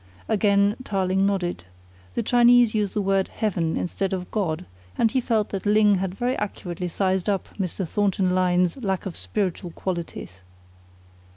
Again 0.27 0.77
Tarling 0.83 1.27
nodded. 1.27 1.65
The 2.15 2.23
Chinese 2.23 2.73
use 2.73 2.89
the 2.89 3.03
word 3.03 3.27
"heaven" 3.27 3.77
instead 3.77 4.13
of 4.13 4.31
"God," 4.31 4.65
and 4.97 5.11
he 5.11 5.21
felt 5.21 5.49
that 5.49 5.63
Ling 5.67 5.93
had 5.99 6.15
very 6.15 6.35
accurately 6.37 6.87
sized 6.87 7.29
up 7.29 7.49
Mr. 7.59 7.87
Thornton 7.87 8.33
Lyne's 8.33 8.77
lack 8.83 9.05
of 9.05 9.15
spiritual 9.15 9.69
qualities. 9.69 10.41